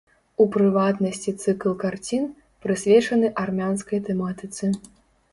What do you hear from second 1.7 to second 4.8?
карцін, прысвечаны армянскай тэматыцы.